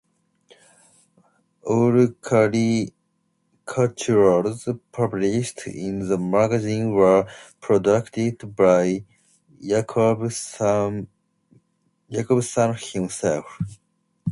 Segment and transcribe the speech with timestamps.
[1.61, 2.91] All caricatures
[4.91, 7.27] published in the magazine were
[7.59, 9.03] produced by
[9.63, 11.05] Yaqub
[12.13, 13.59] Sanu himself.